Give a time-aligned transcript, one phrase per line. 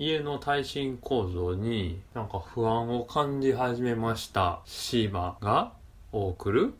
[0.00, 4.60] 家の耐震構造になんか不安を感じ始めました。
[4.64, 5.72] シーマが
[6.12, 6.72] 送る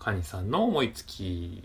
[0.00, 1.62] カニさんの思いつき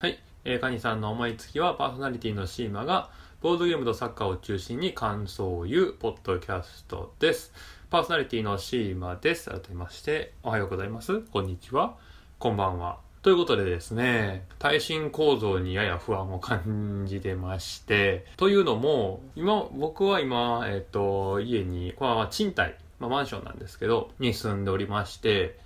[0.00, 3.08] はい、えー、カニさんの思いつきはパーソナリティのシーマが
[3.40, 7.54] ボードゲームとサッカーを中心に感想を言うポッドキャストです。
[7.88, 9.48] パーソナリティのシーマです。
[9.48, 11.20] 改めましておはようございます。
[11.20, 11.96] こんにちは。
[12.38, 13.05] こんばんは。
[13.26, 25.58] ということでですね、耐震構造にやや不安を感じてまして、というのも、今、僕は今、えっと、家に、これは賃貸、まあ、マンションなんですけど、に住んでおりまして、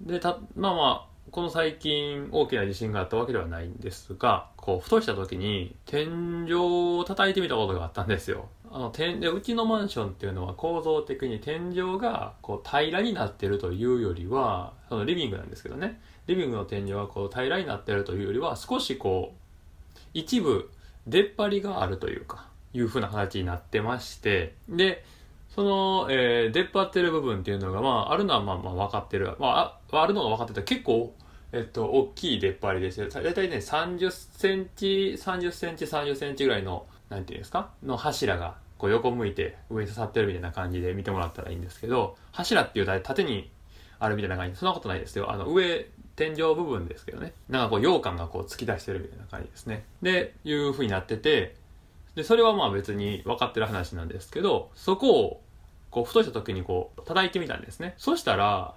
[0.00, 8.48] で、た、まあまあ、この最近大きな地震があったわけではないんですが、こう、ふとした時に天井を叩いてみたことがあったんですよ。
[8.70, 16.00] あの、天、で、うちのマンションっていうのは構造的に天井がこう平らになってるというよりは、そのリビングなんですけどね。
[16.26, 20.70] リビングの天井はこう平らになってるというよりは少しこう一部
[21.06, 25.04] 出っ張りがあるというかいう風な形になってましてで
[25.54, 29.34] その、えー、出っ張ってる部分っていうのが、まあ、あるのはまあまあ分かってる。
[29.40, 31.12] まあ、あるのが分かってて結構、
[31.52, 37.70] えっと、大きい出っ張りでして、だいたいね、30センチ、30センチ、30センチぐらいの、なんていうんですか？
[37.84, 43.50] の柱が、こう横向いて上に刺さってるみたいな感じで見てもらったらいいんですけど、柱っていうと縦に
[43.98, 45.30] あるみたいな感じそんなことないですよ。
[45.30, 47.34] あの、上、天井部分ですけどね。
[47.50, 49.84] なんかこう、羊羹がこう突き出してるみたいな感じですね。
[50.00, 51.56] で、いう風になってて、
[52.14, 55.42] で、それはまあ別に分かってる話なんですけど、そこを、
[55.90, 57.94] こう、ふとした時にこう、叩いてみたんですね。
[57.98, 58.74] そしたら、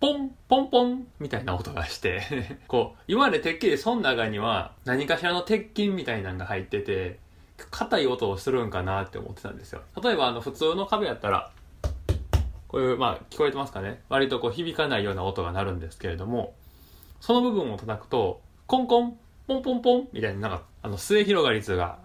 [0.00, 7.20] ポン、ポンポンみたいな音がして こう、今までてっきりその中には何かしらの鉄筋みたいなのが入ってて、
[7.70, 9.82] 硬い音をするんかなって思ってたんですよ。
[10.02, 11.50] 例えばあの普通の壁やったら、
[12.68, 16.54] こういう、まあ、聞こえてますかね割とこう響かないような音が鳴るんですけれども、
[17.20, 21.98] その部分を叩くと、コンコン、ポンポンポンみたいな、なんか、あの、末広がり図が、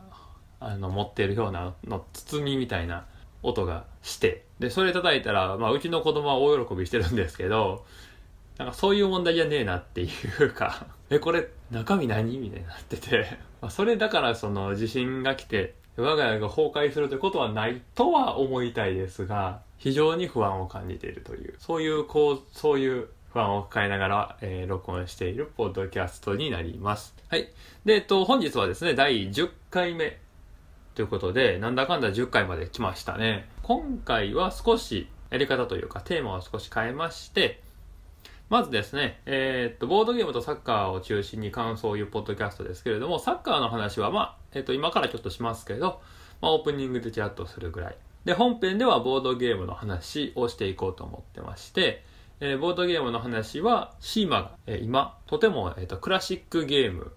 [0.59, 3.05] あの、持ってるようなの、包みみたいな
[3.41, 7.85] 音がして、で、それ叩いたら、まあ、うちの子供は大喜びしてるんですけど、
[8.57, 10.09] なんかそういう問題じゃねえなってい
[10.39, 27.15] うかえ、これ、中身何みたいになってて まあ、それだからその地震が来て、我が家が崩壊するということはないとは思いたいですが、非常に不安を感じているという、そういう、こう、そういう不安を抱えながら、えー、録音しているポッドキャストになります。
[27.29, 27.49] はい。
[27.85, 30.19] で、えっと、本日はですね、第10回目
[30.93, 33.47] ということで、なんだかんだ10回まで来ましたね。
[33.63, 37.61] 今回は少しやり方というか、テーマを少し変えまして、
[38.49, 45.99] まずですね、えー、っと、ボードゲームとサッカーを中心に感想を言うポッドキャストですけれども、サッカーの話は、まあ、えー、っと、今からちょっとしますけど、
[46.39, 47.95] まあ、オープニングでチラッとするぐらい。
[48.23, 52.05] で、本編ではボードゲームの話をしていこうと思ってまして、
[52.39, 57.11] えー、ボードゲームの話は、シーマが、えー、今、とても、えーと、クラシックゲーム、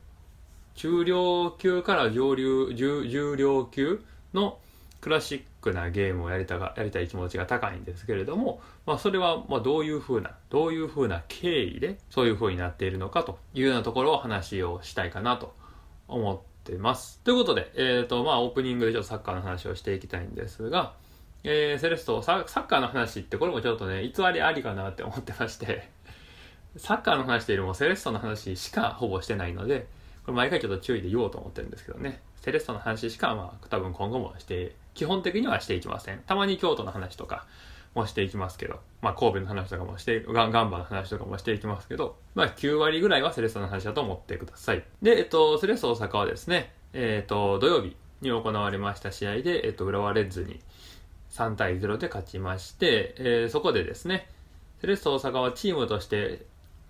[0.75, 4.03] 中量級から上流、重量級
[4.35, 4.59] の
[5.01, 15.55] クラシックなゲームをやりたが、やりたい気持ちが高いんですけれども、まあそれは、まあどういう風な、どういう風な経緯で、そういう風になっているのかというようなところを話をしたいかなと
[16.09, 17.21] 思ってます。
[17.25, 20.95] ということで、えっ、ー、と、まあオープニングでちょっとサッカーの話をしていきたいんですが、
[21.45, 25.89] えー、セレストサ、サッカーの話ってこれもちょっとね、偽りありかなって思ってまして
[26.77, 29.89] サッカーの話というよりもセレストの話しかほぼしてないので、
[30.25, 32.21] これ毎回ちょっと注意で言おうと思ってるんですけどね。
[32.41, 36.19] セレストの話しか、まあ、多分今後もして、基本的にはしていきません。
[36.27, 37.47] たまに京都の話とか
[37.95, 44.85] もしていきますけど、まあ、神戸の話とかもして、ガンバの話とかもしていきますけど、まあ、9割ぐらいはセレストの話だと思ってください。
[45.01, 50.61] で、えっと、セレスト大阪はですね、えっと、土曜日に行われました試合で、えっと、浦和レッズに
[51.31, 54.29] 3対0で勝ちまして、えー、そこでですね、
[54.83, 56.45] セレッソ大阪はチームとして、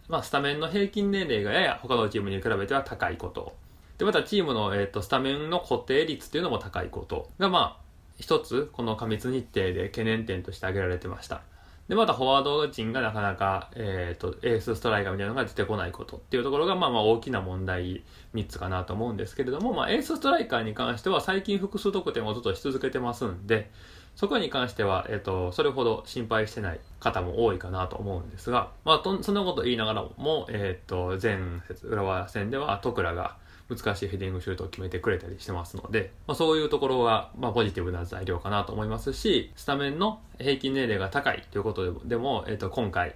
[0.08, 3.54] まあ、スタメンの平均年齢がやや他のチームに比べては高いこと。
[3.98, 7.89] で、またチームの、えーと、スタメンの固定率っていうのも高いことが、まあ、
[8.20, 11.42] 一つ、この過密日程で懸念点として挙げられてました。
[11.88, 18.04] で、またフォワード陣がなかなか、えっ、ー、と、エースストライカーみたいなのが出てこないことっていうところが、まあまあ大きな問題
[18.34, 23.72] 3つかなと思うんですけれども、まあエースストライカーに関しては最近複数得点をずっとし続けてますんで、
[24.14, 33.36] そこに関しては、えっ、と、それほど心配してない方も多いかなと思うんですが、まあ、とそんなこと言いながらも、えっ、と、前節、浦和戦では、徳倉が
[33.70, 43.14] 難しいヘディングシュートを決めてくれたりしてますので、まあ、そういうところが、まあ、ポジティブな材料かなと思いますし、スタメンの平均年齢が高いということでも、えっ、と、今回、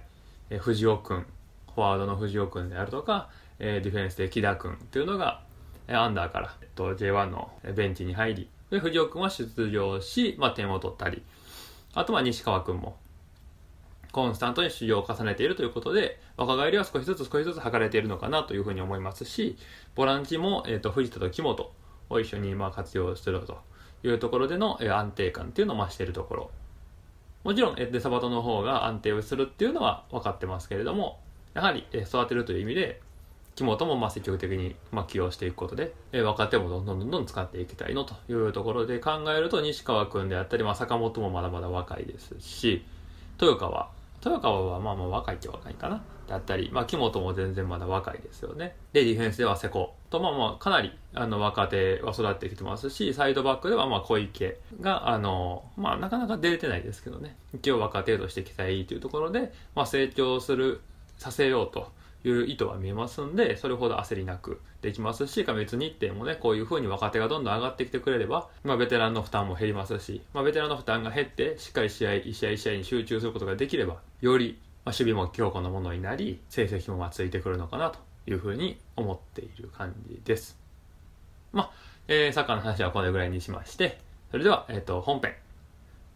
[0.49, 1.25] えー、藤尾くん、
[1.75, 3.29] フォワードの藤尾くんであるとか、
[3.59, 5.41] えー、ディフェンスで木田くんっていうのが、
[5.87, 11.21] アンダーから、えっと、J1 のベンチに入り、で、藤尾君は出場し、まあ、点を取ったり、
[11.93, 12.97] あとは西川君も、
[14.15, 19.57] コンスタントに修行を重ねているということで、若返りは少しずつ少しずつ図れているのかなというふうに思いますし、
[19.93, 21.73] ボランチも、えっ、ー、と、藤田と木本
[22.09, 23.57] を一緒にまあ活用すると
[24.05, 26.51] いうところでの、えー、安定感っていうのを増しているところ。
[27.43, 31.19] もちろん、えデサバトの方が安定をするっていうのは分かってますけれども、
[31.53, 33.01] やはり、え育てるという意味で、
[33.55, 42.85] 木本もまあ積極的にまあ起用していくことで、えー、若手もどんどんどんどん使っていきたいのというところで考えると西川君であったり、まあ、坂本もまだまだ若いですし
[43.39, 43.94] 豊川
[44.25, 46.03] 豊川はまあまあ若いっちゃ若いかな。
[46.27, 48.75] だったり、まあ、木本も全然まだ若いですよね。
[48.93, 57.35] でディフェンスでは瀬古とまあまあかなりあの若手は育ってきてますしサイドバックではまあ小池があのまあなかなか出れてないですけどね。
[57.53, 60.81] 一応若手として期待というところで、まあ、成長する
[61.17, 61.91] させようと
[62.27, 80.57] いう意図は見えますんで、それほど焦りなくできますし、加熱日程もね、こういう風に若手がどんどん上がってきてくれれば、まあ、ベテランの負担も減りますし、まあ、ベテランの負担が減って、しっかり試合、一試合一試合に集中することができれば、より、守備も強固なものになり、成績もまついてくるのかなという風に思っている感じです。
[81.51, 81.71] まあ、
[82.07, 83.99] えー、サッカーの話はこれぐらいにしまして、
[84.31, 85.35] それでは、えっ、ー、と、本編。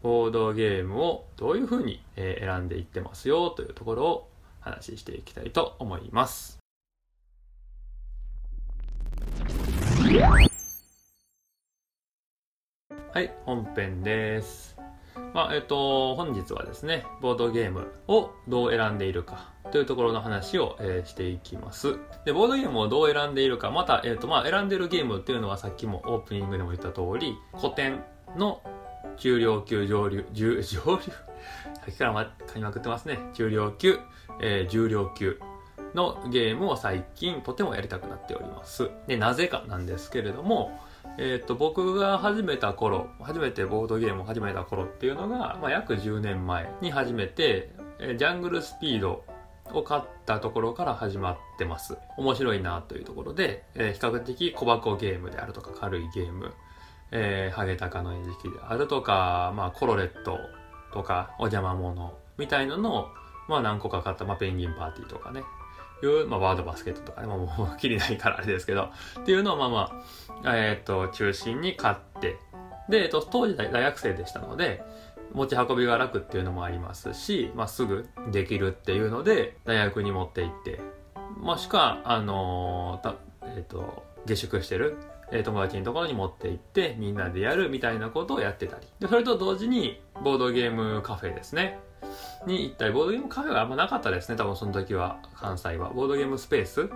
[0.01, 4.29] ボードゲームをどういう風に、え選んでいってますよというところを
[4.61, 6.59] 話していきたいと思います。
[13.13, 14.78] はい、本編です。
[15.33, 21.97] まあ、えっ、と、本日はですね、ボードゲームをどう選んでいるかというところの話を、えー、していきます。
[22.25, 28.03] で、ボードゲームをどう選んでいるか、また、えっ、と、まあ、選んでるゲームっていうのはさっきもオープニングでも言った通り、古典
[28.35, 28.61] の
[29.17, 30.63] 中量級上流、 上上流？
[30.63, 33.19] さっきから噛みまくってますね。
[33.33, 33.99] 中量級、
[34.41, 35.39] えー、重量級
[35.93, 38.89] のゲームを最近とてもやりたくなっております。
[39.07, 40.79] で、なぜかなんですけれども、
[41.21, 49.25] えっ、と、僕が始めた頃、初めてボードゲームを始めた頃っていうのが、まあ、約10年前に始めて、えジャングルスピード
[49.73, 51.97] を買ったところから始まってます。
[52.17, 56.53] 面白いなというところで、えー、比較的小箱ゲームであるとか軽いゲーム、
[57.11, 60.37] えー、ハゲタカの餌食であるとか、まあ、コロレット
[60.93, 63.07] とか、お邪魔者みたいなのを、
[63.49, 65.43] まあ、何個か買った、まあ、ペンギンパーティーとかね、
[66.05, 68.89] いう、まあ、ワードバスケットとかね、まあ、もう、 きりないからあれですけど、
[69.21, 70.03] っていうのを、まあま
[70.43, 72.37] あ、えっ、と、中心に買って、
[72.89, 74.83] で、えっと、当時大学生でしたので、
[75.33, 80.81] 持ち運びが楽っていうのもありますし、まあ、すぐできるっていうので、大学に持って行って、
[81.37, 83.15] もしくは、あのー、
[83.55, 84.97] えっ、と、下宿してる、
[85.31, 88.87] え友達のところに持って行って、みんなでやるみたいなことをやってたり。
[88.99, 91.79] で、それと同時に、ボードゲームカフェですね。
[92.45, 95.89] に行ったり、ボードゲームカフェはあんまなかったですね、多分その時は、関西は。
[95.89, 96.89] ボードゲームスペース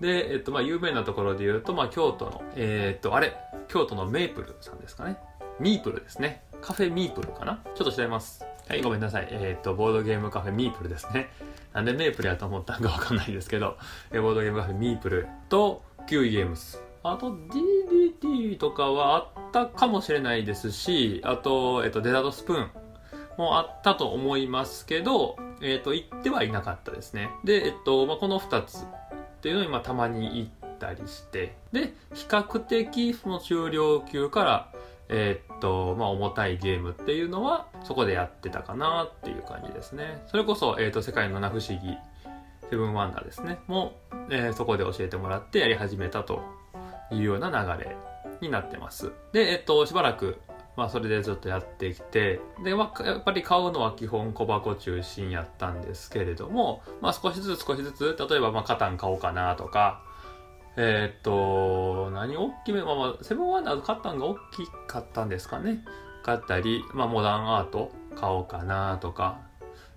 [0.00, 3.36] で、えっと、まあ、有名なところで言うと、まあ、京都の、えー、っと、あれ、
[3.68, 5.18] 京都のメープルさんですかね。
[5.60, 6.42] ミープルですね。
[6.60, 8.44] カフェミープルかなちょっと調べます。
[8.68, 9.28] はい、ごめんなさい。
[9.30, 11.30] えー、っと、ボードゲームカフェミープルですね。
[11.72, 13.76] なんでメープルやと思ったんかわかんないですけど、
[14.12, 16.82] えボードゲームカフェミープルと、キウイゲームス。
[17.02, 22.70] あと DVD とかはあったかもしれないですし、あと、えっと、デザートスプーン
[23.38, 27.30] もあったと思いますけど、えっ、ー、と、行ってはいなかったですね。
[27.44, 28.86] で、えっと、まあ、この2つっ
[29.40, 34.72] ていうのを今たまに行ったりして、で、比較的その中量級から、
[35.08, 40.22] えー、っと、まあ、重たいゲームっていうのは、そこでやってたかなっていう感じですね。
[40.26, 41.96] それこそ、えー、っと、世界の七不思議、
[42.68, 43.60] セブンワンダーですね。
[43.68, 43.96] も、
[44.30, 46.42] えー、そこで教えてもらってやり始めたと
[47.12, 47.96] いうような流れ
[48.40, 49.12] になってます。
[49.32, 50.38] で、えっと、しばらく
[50.78, 60.04] まあそれでずっとやってきて、で、まあ、やっぱり買うのは基本小箱中心やったんですけれども、まあ少しずつ少しずつ、例えばまあカタン買おうかなとか、
[60.76, 65.84] えー、っと、何大きめ、まあまあ、セブンワンダーズカタンが大きかったんですかね。
[66.22, 69.40] 買ったり、まあモダンアート買おうかなとか、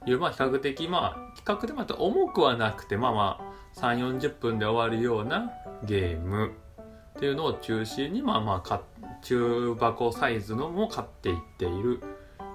[0.08, 5.52] いう、まあ比較的、まあ、比較的また重くはなくて、まあまあ、3、40分で終わるような
[5.84, 6.54] ゲーム
[7.18, 8.82] っていうのを中心に、まあまあ買っ
[9.22, 12.02] 中箱サイズのも買っていっている、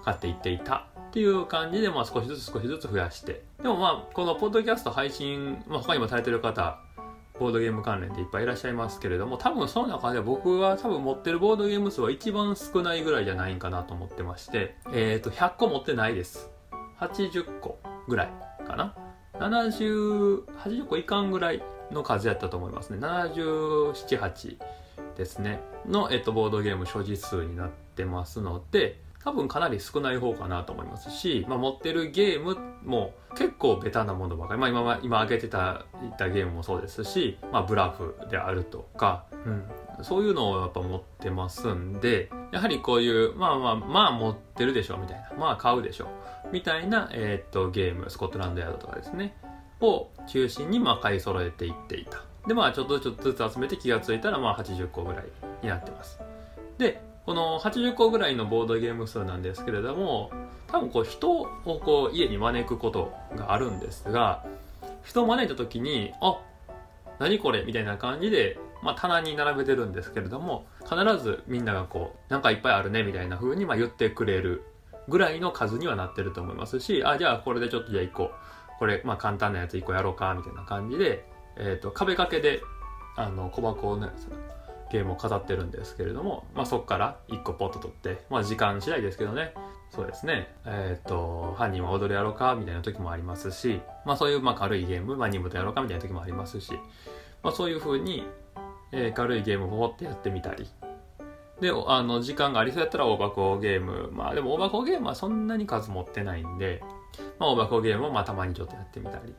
[0.04, 3.42] 買っていっていたっていう感じで、まあ少しずつ少しずつ増やして。
[3.62, 6.78] でもまあ、このポッドキャスト配信、まあ他にもされてる方、
[7.38, 16.50] ボードゲーム関連でいっぱいいらっしゃいますけれども、多分その中で僕は多分持ってるボードゲーム数は一番少ないぐらいじゃないかなと思ってまして、えっ、ー、と、100個持ってないです。
[16.99, 18.28] 80個ぐらい
[18.66, 18.94] かな。
[19.35, 22.99] 70、80個いかんぐらいの数やったと思いますね。
[22.99, 24.56] 77、8。
[25.16, 35.85] ですね、の、えっと、ボードゲーム所持数になってますので、多分かなり少ない方かなと思いますし、まあ、持ってるゲームも結構ベタなものばかり、まあ今、今挙げてた
[36.16, 39.64] たゲームもそうですし、まあ、ブラフであるとか、うん、
[40.02, 45.32] そういうのをやっぱ持ってますんで、やはりこういう、まあまあ、まあ持ってるでしょ、みたいな。
[45.37, 46.08] まあ買うでしょ。
[46.52, 49.37] みたいな、えー、っと、ゲーム、スコットランドヤードとかですね。
[49.80, 52.23] を中心に、まあ買い揃えていっていた。
[52.47, 55.25] で、まあちょっとちょっとずつ集めて気がついたら、まあ80個ぐらい
[55.62, 56.19] になってます。
[56.79, 60.31] で、この80個ぐらいのボードゲーム数なんですけれども、
[60.69, 64.45] 多分こう人をこう家に招くことがあるんですが、
[65.05, 66.38] 人を招いた時に、あ、
[67.19, 74.62] 何これみたいな感じで、まあ、棚に並べてるんですけれども、必ずみんながこう、なんかいっぱいあるねみたいな風にまあ言ってくれる
[75.09, 78.31] ぐらいの数にはなってると思いますし、あ、じゃあこれでちょっとじゃあ1個、
[78.79, 81.25] これまあ簡単なやつ1個やろうかみたいな感じで、
[81.56, 82.62] え、ー、と、壁掛けで、
[83.16, 84.28] あの、小箱のやつ、
[84.90, 89.52] ゲームを飾ってるんですけれども、まあ、そこから1個ポッと取って、まあ、時間次第ですけどね、
[89.90, 96.72] そうですね、えっ、ー、と、犯人は踊りやろうかみたいな時もありますし、まあ、そういうまあ軽いゲーム、まあ、任務とやろうかみたいな時もありますし、
[97.42, 98.26] まあ、そういう風に、
[98.92, 100.68] えー、軽いゲームをポってやってみたり、
[101.60, 106.82] で、あの、時間がありそうやったら大箱ゲーム、まあでも大箱ゲームはそんなに数持ってないんで、
[107.38, 109.34] まあ大箱ゲームをまあたまにちょっとやってみたり、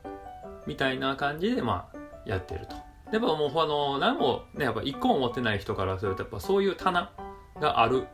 [0.66, 1.97] みたいな感じでまあ
[2.28, 2.76] やってると。
[3.10, 7.10] やっぱもうあの、何もね、やっぱ一個も持ってない人からすると、やっぱそういう棚
[7.58, 8.06] がある、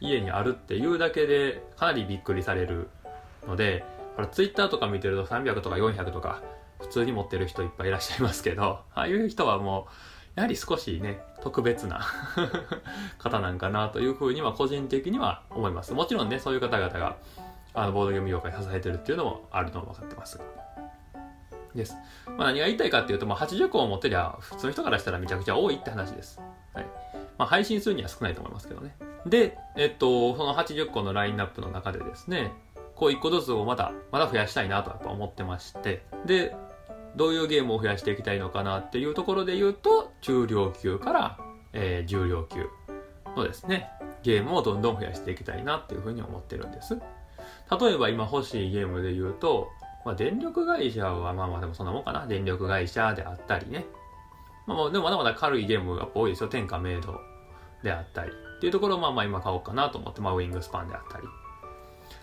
[0.00, 2.90] 家にあるっていうだけでかなりびっくりされる
[3.46, 3.84] ので、
[4.16, 6.42] ほら、ツイッターとか見てると300とか400とか、
[6.80, 9.88] 普通に持ってる人いっぱいいらっしゃいますけど、 ああいう人はも
[10.36, 12.00] う、やはり少しね、特別な
[13.18, 15.94] 方なんかなというふうには個人的には思います。
[15.94, 17.16] もちろんね、そういう方々が、
[17.72, 20.44] あの、ボードゲーム業界支えてるっていうのもあるのは分かってますが。
[21.74, 21.96] です。
[22.26, 26.40] まあ、何が言いたいかっていうと、まあ、80個を持ってりゃ、普通の人からしたらめちゃくちゃ多いって話です。
[26.72, 26.84] はい。
[27.38, 28.96] まあ、配信するには少ないと思いますけどね。
[29.26, 32.52] で、えっと、その80個のラインナップの中でですね、
[32.94, 36.54] こう1個ずつをまだ、まだ増やしたいなとやっぱ思ってまして、で、
[37.16, 41.38] どういうゲームを増やしていきたいのかなっていうところで言うと、中量級から、
[41.72, 42.68] えー、重量級
[43.36, 43.90] のですね、
[44.22, 46.98] ゲームをどんどん増やしていきたいなっていうふうに思ってるんです。
[47.80, 49.68] 例えば今欲しいゲームで言うと、
[50.04, 52.26] まあ、電力会社はまあまあでもそんなもんかな。
[52.26, 53.86] 電力会社であったりね。
[54.66, 56.48] まあ、でもまだまだ軽いゲームが多いですよ。
[56.48, 57.20] 天下明ド
[57.82, 58.30] であったり。
[58.56, 61.26] っていうところをまあまあ今買おうかなと思って、まあウィングスパンであったり。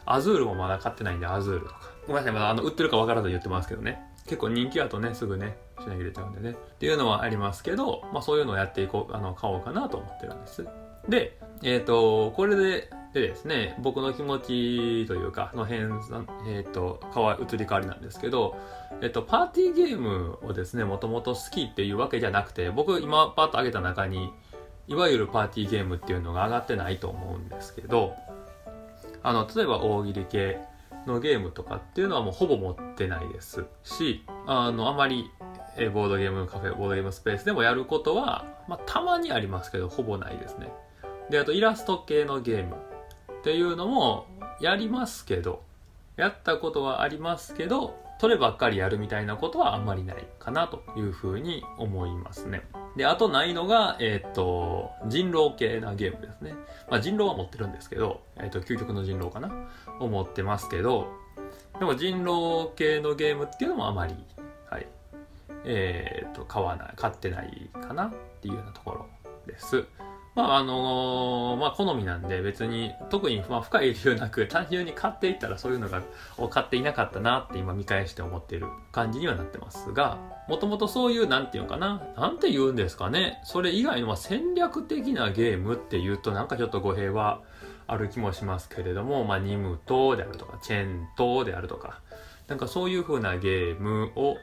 [0.06, 1.82] アズールもまだ買ってないんで、アズールとか。
[2.08, 4.02] ごめんなさい、まだあの売ってるかわからず言ってますけどね。
[4.26, 6.52] 結構人気だとね、すぐね、品切れちゃうんでね。
[6.52, 10.68] っていうのはありますけど、まあそういうのをやっていこう、あの、買おうかなと思ってるんです。
[11.10, 16.02] で、えっ、ー、と、これで、でですね、僕の気持ちというか、の変、
[16.48, 18.58] えっ、ー、と、変わ、移り変わりなんですけど、
[19.02, 24.32] えっ、と、パーティーゲームをですね、もともと好きっていうわけじゃなくて、僕今パッと上げた中に、
[24.88, 28.14] いわゆるパーティーゲームっていうのが上がってないと思うんですけど、
[29.24, 30.60] あの、例えば大喜利系
[31.06, 35.30] のゲームとかっていうのはもうほぼ持ってないですし、あの、あまり、
[35.78, 40.72] えボードゲームカフェ、ボードゲームスペースでもやることは、まあ、たまにありますけど、ほぼないですね。
[41.30, 42.76] で、あとイラスト系のゲーム
[43.42, 44.28] っていうのも
[44.60, 45.64] やりますけど、
[46.16, 52.62] やったことはありますけど、そればっかりやるみたいなことはあんまりないかなというふうに思いますね。
[52.96, 56.54] で、あとないのが、えっ、と、人狼系なゲームですね。
[56.88, 59.52] まあ人狼は持ってるんですけど、えっ、と、究極の人狼かな？
[60.00, 61.08] を持ってますけど、
[61.80, 64.16] でも人狼系のゲームっていうのもあまり、
[64.70, 64.88] はい、
[65.66, 69.08] えっ、と、買わない、買ってないかなっていうようなところ
[69.48, 69.84] です。
[70.34, 76.02] まああのー、まあ好みなんで別に特にまあ深い理由なく単純に買っていったらそういうのが
[76.38, 87.42] を買っていなかったなって今見返して思っている感じにはなってますがもともとそういうなんていうのかななんて言うんですかねそれ以外のまあ戦略的なゲームっていうとなんかちょっと語弊は
[87.88, 92.00] ある気もしますけれどもまあニムトであるとかチェントであるとか
[92.48, 94.38] なんかそういう風なゲームを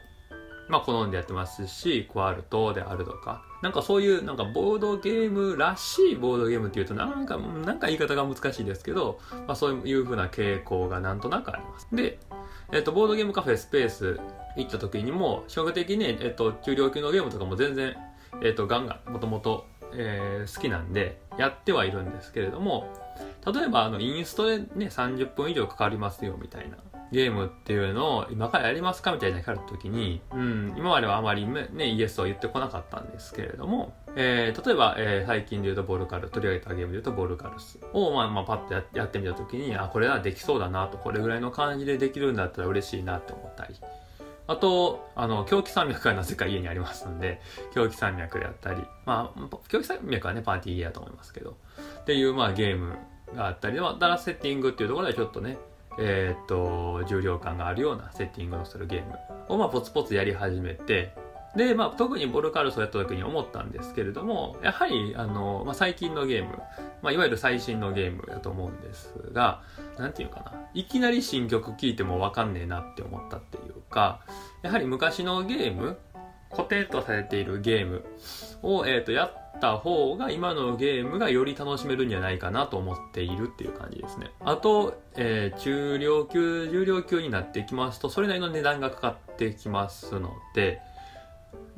[0.68, 11.88] まあ好んでやってますし、クワルトであるとか、なんかそういうなんかボードゲームらしいボードゲームっていうとなんか、なんか言い方が難しいですけど、まあそういう風な傾向がなんとなくあります。
[11.92, 12.18] で、
[12.72, 14.20] えっ、と、ボードゲームカフェスペース
[14.56, 17.96] 行った時にも、比較的ね、えっ、と、中量級のゲームとかも全然、
[18.42, 22.92] えっ、と、ガンガン、もともと、えー、好きなんで、やってはいるんですけれども、
[23.46, 26.76] 例えばあの、インストでね、30分以上かかりますよみたいな
[27.10, 43.74] ゲームっていうのを今からやりますかみたいな聞かれた時に、うん、今まではあまりね、イエスを言ってこなかったんですけれども、えー、例えば、えー、最近で言うとボルカル、取り上げたゲームで言うとボルカルスを、まあ、まあ、パッとややってみた時に、あ、これはできそうだなと、これぐらいの感じでできるんだったら嬉しいなって思ったり、
[44.46, 47.40] あと、あの、狂気山脈がなぜか家にありますんで、
[47.74, 51.56] 狂気山脈であったり、まあ、狂気山脈はね、パーティーゲーだと思いますけど、
[52.00, 52.96] っていう、まあ、ゲーム
[53.34, 55.58] があったり、まあ、だらセッティングっていうところでちょっとね、
[55.98, 59.14] えー、っと、重量感があるようなセッティングをするゲーム
[59.48, 61.12] を、まあ、ポツポツやり始めて、
[61.56, 66.58] で、まあ、特にボルカルソをやった時に思ったんですけれども、やはり、あの、まあ、最近のゲーム、
[67.02, 69.62] まあ、いわゆる最新のゲームだと思うんですが、
[69.98, 74.20] なんていうかな、いきなり新曲聴いてもわかんねえなって思ったっていうか、
[74.62, 75.98] やはり昔のゲーム、
[76.50, 78.04] 固定とされているゲーム
[78.62, 84.30] を、えっ、ー、と、やった方が今のゲームがより楽しめるんじゃないかなと思っているっていう感じですね。
[84.40, 90.80] あと、えー、中量級、重量級になってきますと、それなりの値段がかかってきますので、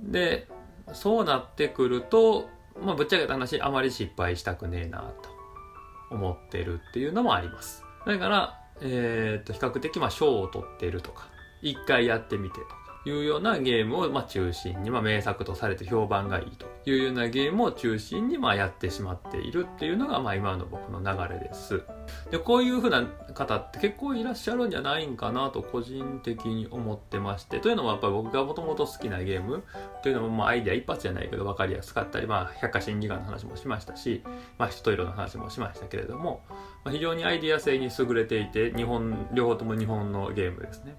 [0.01, 0.49] で、
[0.93, 2.49] そうなってくると、
[2.81, 7.85] まあ、ぶっちゃけた話、あまり失敗したくねえなと思ってるっていうのもあります。
[8.07, 11.29] だから、えっ、と、比較的、まあ、賞を取ってるとか、
[11.63, 12.77] 一回やってみてとか、
[13.07, 21.83] いうようなゲームを、ま、中心に、まあ、名作とされて評判がいいというようなゲームを中心に、まあ、やってしまっているっていうのが、まあ、今の僕の流れです。
[22.31, 29.63] で、こういうふうな方って結構いらっしゃるんじゃないんかなと個人的に思ってまして、というのもやっぱり僕がもともと好きなゲーム
[30.03, 34.23] というのも、まあ、アイデア一発じゃないけど分かりやすかったり、まあ、百科新技眼の話もしましたし、
[34.59, 36.45] まあ、人と色の話もしましたけれども、
[36.85, 40.97] まあ、非常にアイデア性に優れていて、日本、両方とも日本のゲームですね。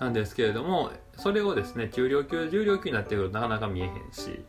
[0.00, 4.42] なんですけれども、それをですね、中量級、重量級になってくるとなかなか見えへんし、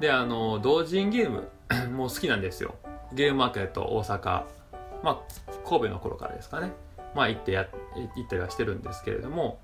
[0.00, 1.48] で、あの、同人ゲーム
[1.90, 2.74] も好きなんですよ。
[3.12, 4.44] ゲームマーケット大阪、
[5.02, 5.18] まあ、
[5.66, 6.72] 神戸の頃からですかね。
[7.14, 7.66] まあ、行ってや、
[8.16, 9.58] 行ったりはしてるんですけれども、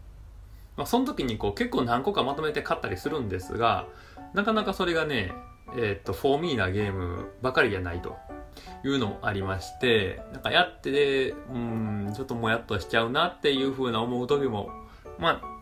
[0.79, 3.87] まあ、その時にこう結構何個かまとめて買ったりするんですが、
[4.33, 5.33] なかなかそれがね、
[5.77, 8.17] えー、っと、フォーミーなゲームばかりじゃないと
[8.83, 14.71] いうのもありまして、なんかやってで、うん、ちょっともやっとしちゃうなっていうふうな思う時も
[15.19, 15.59] まあ、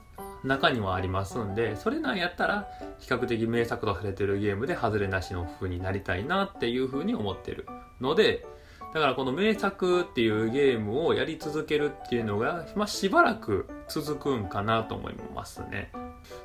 [0.46, 7.66] 中にはありますんで、それなんやったら、比較的名作とされてるゲームで外れなしの風になりたいなっていう風に思ってる
[8.00, 8.46] ので、
[8.94, 15.92] だからこの名作っていうゲームをやり続けるっていうのが、まあ、しばらく続くんかなと思いますね。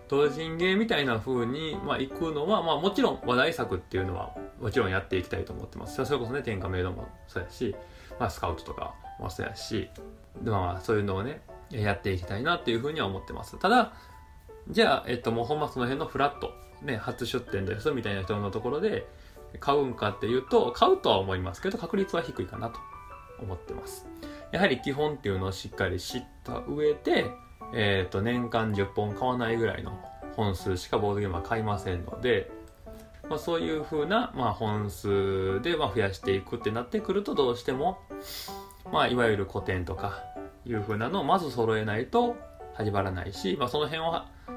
[0.07, 6.03] 同人ゲーみたいな風に、まあ、行くのは、まあもちろん話題作っていうのはもちろんやっていきたいと思ってます。
[6.05, 7.75] それこそね、天下メイドもそうやし、
[8.19, 9.89] まあスカウトとかもそうやし、
[10.43, 11.41] まあそういうのをね、
[11.71, 13.57] やっていきたいなっていうふうには思ってます。
[13.59, 13.93] ただ、
[14.69, 16.51] じゃあ、えっと、もうほんまその辺のフラット、
[16.81, 19.07] ね、初出店ですみたいな人のところで
[19.59, 22.79] 買うんかっていうと、買うとは思いますけど、確率は低いかなと
[23.41, 24.07] 思ってます。
[24.51, 27.31] やはり基本っていうのをしっかり知った上で、
[27.73, 29.99] えっ、と、年間10本買わないぐらいの
[30.35, 32.51] 本数しかボードゲームは買いませんので、
[33.29, 37.99] まあ、そういう風な、まあ、本数で、ま、増やしていくってなってくるとどうしても、
[38.91, 40.21] まあ、いわゆる古典とか
[40.65, 42.35] いう風なのをまず揃えないと
[42.73, 44.13] 始まらないし、まあ、その辺を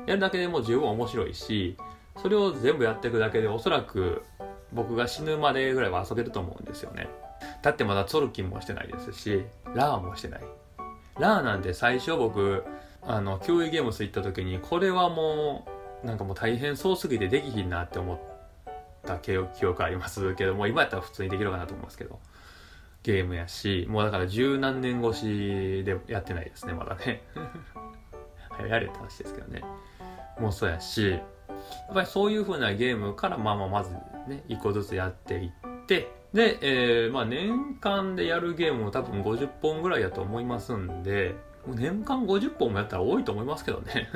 [0.06, 1.76] やるだけでも十分面白いし、
[2.20, 4.22] それを全部やっていくだけでおそらく
[4.72, 7.08] 僕が死ぬまでぐらいは遊べると思うんですよね。
[7.62, 10.40] だってまだツォルキンもしてないですし、ラーもしてない。
[11.18, 12.64] ラーなんて最初僕、
[13.02, 15.66] あの、競技ゲームス行った時に、これはも
[16.02, 18.18] う、なんかもう大変そうすぎてできひんなって思っ
[19.06, 22.18] た記憶ありますけども、今やったら普通にできるかなと思いますけど。
[23.04, 27.22] ゲームやし、もうだから十何年越しでやってないですね、まだね。
[28.68, 29.62] やれって話ですけどね。
[30.40, 31.20] もうそうやし、やっ
[31.94, 33.92] ぱりそういう風なゲームから、まあまあまず
[34.26, 35.50] ね、一個ずつやっていっ
[35.86, 41.34] て、で、えー、まあ年間でやるゲームも多分50本ぐらいやと思いますんで、
[41.66, 44.08] もう年間50本もやったら多いと思いますけどね。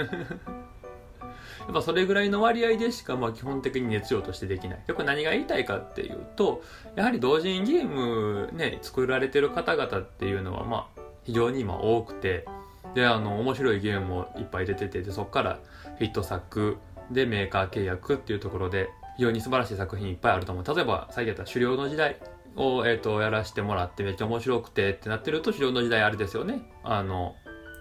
[1.68, 4.82] やっぱそれぐらいの割合でしかまあ基本的に熱量としてできない。
[4.86, 6.62] よく何が言いたいかっていうと、
[6.96, 12.46] やはり同人ゲームね、作られてる方々っていうのはまあ非常に今多くて、
[12.94, 15.58] で、あの、面白いゲームもいっぱい出てて、で、そこから
[15.98, 16.78] ヒット作
[17.10, 20.74] でメーカー契約っていうところで、非常に素晴らしい作品いっぱいあると思う。
[20.74, 22.16] 例えば、最近やった狩猟の時代
[22.56, 26.62] を、えっ、ー、と、やらせてもらってめっちゃ面白くてってなってると、狩猟の時代あれですよね。
[26.82, 27.34] あの、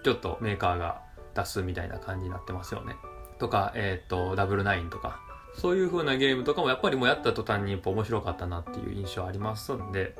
[0.04, 1.00] ちょっとメーカーが
[1.34, 2.96] 出すみたいな感じになってますよね。
[3.38, 5.20] とか、えっ、ー、と、ダブルナインとか、
[5.54, 10.14] そういう風なゲームとかもやっぱりもうやった途端にやっぱ面白かったなっていう印象ありますんで、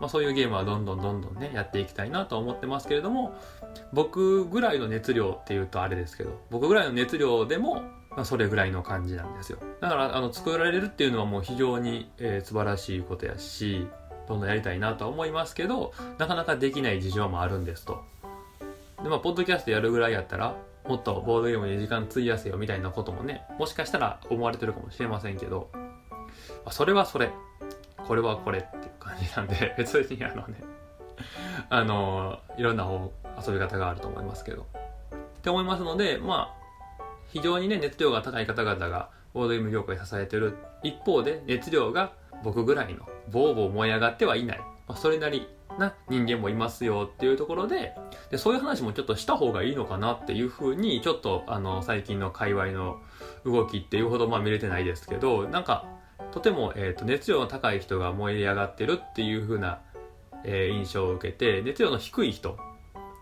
[0.00, 3.34] まあそういうゲームはどんどんどんどんね、やっていきたいなと思ってますけれども、
[3.92, 9.58] 僕ぐらいの熱量っていうとあれですけど、僕ぐらいの熱量でも、まあ、それぐらいの感じなんですよ。
[9.80, 13.86] だから、あの、作られるっていうのはもう非常に、えー、素晴らしいことやし、
[14.26, 18.02] どんどんやりたいなとは思いますけど、なかなかできない事情もあるんですと。
[19.02, 20.56] で、まあ、ポッドキャストやるぐらいやったら、
[20.86, 25.70] もっとボードゲームに時間費やせよみたいなこともね、もしかしたら思われてるかもしれませんけど、
[26.70, 27.30] それはそれ、
[28.06, 30.62] これはこれっていう感じなんで、 別にあのね、
[31.68, 32.86] あの、いろんな
[33.46, 34.66] 遊び方があると思いますけど。
[35.40, 42.12] って思いますので、まあ、非常にね、熱量が高い方々がボードゲーム業界支えてる一方で、熱量が
[42.42, 44.58] 僕ぐらいのボーボー燃え上がってはいない。
[44.88, 45.48] まあ、それなり
[45.80, 47.94] な人間もいますよっていうところで、
[48.30, 53.00] で、そういう話もちょっとした方がいいのかなっていうふうに、ちょっとあの、最近の界隈の
[53.44, 55.86] 動きっていうほどまあ見れてないですけどなんか
[56.32, 59.80] とても、えーと、熱量の高い人が燃え上がってるっていう風な、
[60.44, 62.58] えー、印象を受けて熱量の低い人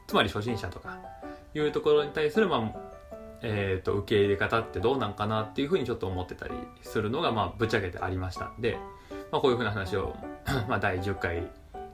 [0.07, 0.99] つまり初心者とか
[1.55, 2.81] いうところに対する、まあ
[3.42, 8.79] えーと、受け入れ方ってどうなんかなっていうふうにちょっと思ってたりするのが、まあ、ぶっちゃけてありましたんで、
[9.31, 10.16] まあ、こういうふうな話を
[10.68, 11.47] まあ第10回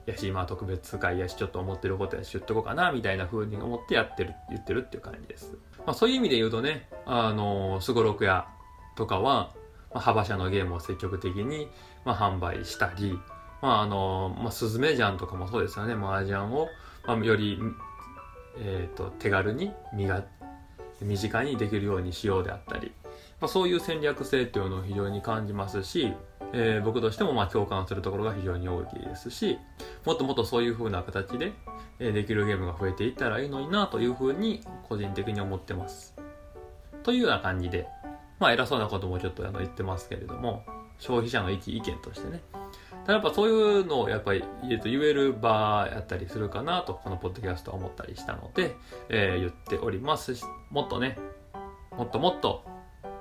[0.07, 8.47] やし、まあ、特別会やしちょっと思ってることやし言っとこうかなみたいなふうに思ってやってる言ってるっていう感じです、まあ、そういう意味で言うとねあのすごろく屋
[8.97, 9.53] とかは、
[9.93, 11.69] まあ、幅社のゲームを積極的に、
[12.05, 13.19] まあ、販売したり
[13.65, 15.95] まああの、まあ、スズメジャンとかもそうですよね。
[15.95, 16.69] 麻雀を、
[17.07, 17.59] まあ、より、
[18.59, 20.23] えーと、手軽に身が
[21.01, 22.93] 身近にできるようにしようであったり、
[23.41, 26.13] まあ、そういう戦略性っていうのを非常に感じますし
[26.57, 29.59] えー、僕としてもまあ共感するところが非常に大きいですし
[30.05, 31.53] もっともっとそういう風な形で、
[31.99, 36.15] え、できるゲームが増えていったらいいのになという風に個人的に思ってます。
[37.03, 37.89] というような感じで、
[38.39, 40.65] まあ偉そうなこともちょっとあの言ってますけれども
[40.99, 42.41] 消費者の意見としてね
[43.05, 48.77] ただやっぱそういうのをやっぱり言える場やったりするかなとこのポッドキャストは思ったりしたので、
[49.09, 51.19] えー、言っておりますしもっとね
[51.97, 52.65] もっともっと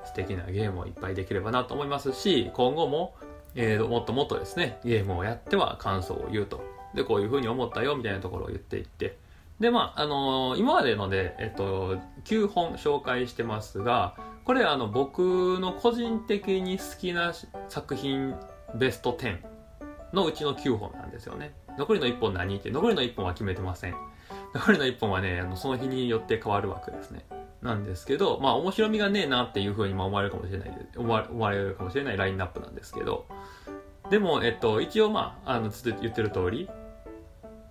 [0.05, 3.15] 素敵なゲームをいっぱいできればなと思いますし、今後も、
[3.55, 6.63] えー、もっともっとですね、ゲームをやっては感想を言うと。
[6.93, 9.17] で、こういう風に思ったよみたいなところを言っていって。
[9.59, 17.33] で、まあ、あのー、今までので、えっと、9本紹介してますが、これあの、僕の個人的に好きな
[17.69, 18.35] 作品
[18.75, 19.37] ベスト10
[20.11, 21.53] のうちの9本なんですよね。
[21.77, 23.95] 残りの1本何って、残りの1本は決めてません。
[24.53, 27.25] 残りの1本はね、あのその日によって変わる枠ですね。
[27.63, 33.25] なんですけど、まあ面白みがねえなっていうふうに思われるかもしれない、思われるかもしれないラインナップなんですけど、
[34.09, 36.69] でも、えっと、一応まあ、あの、つ言ってる通り、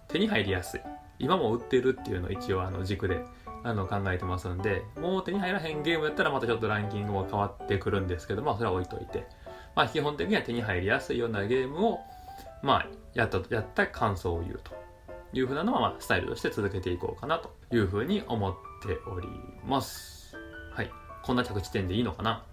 [0.09, 0.81] 手に入りやすい。
[1.19, 3.25] 今も売ってるっていうのを一応あの軸で
[3.63, 9.27] あの考えてますんで、もう手に入らへんゲームやったらまたちょっとランキングも変わってくるんですけど、まあそれは置いといて、
[9.77, 12.01] まあ基本的には手に入りやすいようなゲームを、
[12.63, 14.73] まあやった、やった感想を言うと
[15.33, 19.29] いうふうなのは、まあスタイルとして続けていこうかなというふうに思ってており
[19.67, 20.37] ます。
[20.73, 20.91] はい。
[21.23, 22.45] こんな着地点でいいのかな？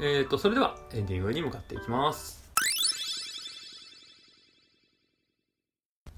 [0.00, 2.42] えっ、ー、と、それではエンディングに向かっていきます。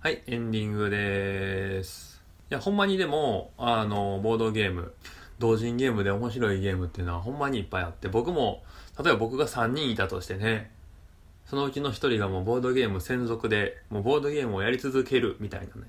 [0.01, 2.23] はい、エンディングです。
[2.51, 4.95] いや、ほんまにでも、あの、ボードゲーム、
[5.39, 8.63] 同人ゲームで面白いゲームっていうのはほんまにいっぱいあって、僕も、
[9.03, 10.71] 例えば僕が3人いたとしてね、
[11.45, 15.89] そのうちの1人がもうボードゲーム専属で、もうボードゲームをやり続けるみたいなね、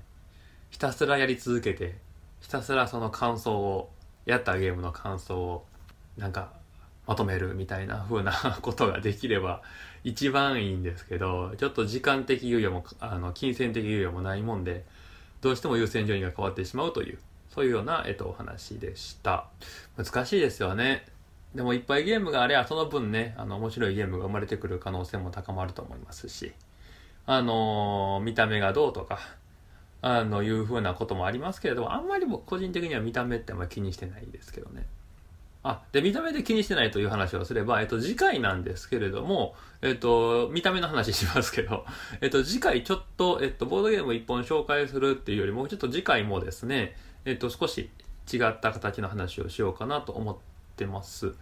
[0.70, 1.98] ひたすらやり続けて、
[2.40, 3.90] ひたすらその感想を
[4.26, 5.64] やったゲームの感想を
[6.16, 6.52] なんか
[7.06, 9.62] まとめるみたいな風なことができれば
[10.04, 14.84] 一番いいんですけどちょっと時間的猶予もあの金銭的猶予もないもんで
[15.40, 17.18] どうしても優先順位が変わってしまうという
[17.54, 19.46] そういうような、えっと、お話でした。
[19.96, 21.06] 難しいですよね。
[21.54, 26.52] でもいっぱいゲームがあればその分ねあの面白いゲームが生まれてくる可能性も高まると思いますし
[27.26, 29.18] あのー、見た目がどうとか
[30.00, 34.86] あの、いうふうなこともありますけれども、あんまり僕個人的には見た目ってあんまり気にしてないですけどね。
[35.64, 41.84] あ、で、見た目で気にしてないという話をすれば、えっと、次回なんですけれども、えっと、見た目の話しますけど、
[42.22, 47.90] えっと、次回ちょっと、えっと、ボードゲーム一本紹介するっていうよりも、ちょっと次回もですね、えっと、少し
[48.32, 50.36] 違った形の話をしようかなと思っ
[50.76, 51.34] てます。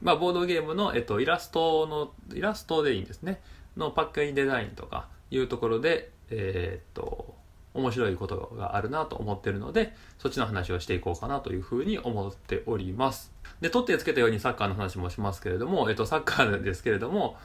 [0.00, 3.42] まあ、ボードゲームの、えっと、イラストの、イラストでいいんですね。
[3.76, 7.34] のパッケージデザインとかいうところで、えー、っと、
[7.78, 13.32] 面白いことがあるなと思ってるので、そっちの話をしていこうかなというふうに思っております。
[13.60, 17.36] で、取ってつけたようにサッカーの話もしますけれども、えっと、サッカーですけれども、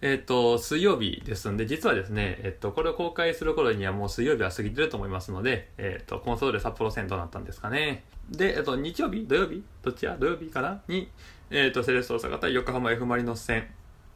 [0.00, 8.04] えっと、水曜日ですんで、実はですね、えっと、これを公開する頃にはもう水曜日は過ぎてると思いますので、えっと、コンソール札幌戦となったんですかね。
[8.30, 9.62] で、えっと、日曜日土曜日？
[9.82, 10.82] どっちや土曜日かな？
[10.86, 11.10] に、
[11.50, 13.66] えっと、セレッソ大阪対横浜 F マリノス戦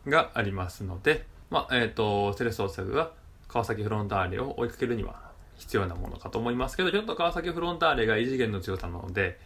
[0.07, 3.11] がありますので、まあ、えっと、セレッソ大阪が
[3.53, 9.39] 川崎フロンターレを追いかけるには必要なものかと思いますけど、ちょっと川崎フロンターレが異次元の強さなので、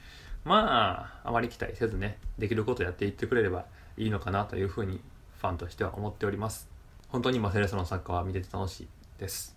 [0.45, 3.65] まあ、あまり期待せずね、できることやっていってくれれば
[3.97, 5.01] いいのかなというふうに
[5.41, 6.69] ファンとしては思っております。
[7.09, 8.89] 本当に今セレッソのサッカーは見てて楽しい
[9.19, 9.57] です。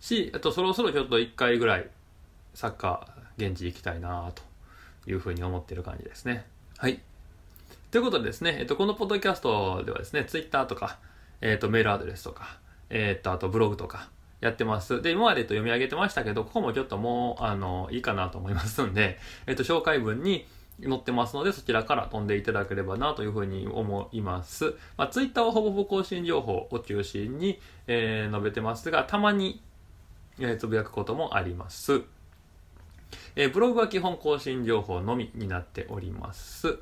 [0.00, 1.90] し、あとそろそろちょっと1回ぐらい
[2.54, 4.42] サッカー現地行きたいなと
[5.10, 6.46] いうふうに思ってる感じですね。
[6.78, 7.00] はい。
[7.90, 10.98] ということでですね、えっと、このポッドキャストではですね、Twitter とか、
[11.42, 12.60] えっと、メールアドレスとか、
[12.90, 15.00] えー、っと、あとブログとかやってます。
[15.02, 20.46] で、今までと読み上げてましたけど、ここもちょっともう、あの、いいかなと思いますんで、 えっと、紹介文に
[20.82, 24.74] 載ってますので、そちらから飛んでいただければなというふうに思います。
[24.96, 29.62] まあ、ツイッターはほぼほぼ更新情報を中心に、えー、述べてますが、たまに、
[30.38, 32.02] えー、つぶやくこともあります。
[33.36, 36.78] えー、ブログは基本更新情報のみになっております。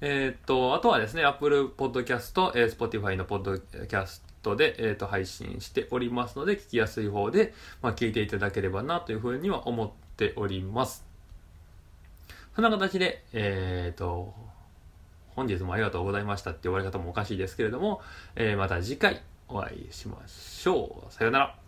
[0.00, 11.04] えーっと、あとはですね、Apple Podcast、えー Spotify の Podcast で、えーっと配信しておりますので、聞きやすい方で、まあ、聞いていただければなというふうには思っております。
[12.54, 14.32] そんな形で、えーっと、
[15.34, 18.00] 本日もありがとうございましたって終わり方もおかしいですけれども、
[18.36, 21.12] えーまた次回お会いしましょう。
[21.12, 21.58] さようなら。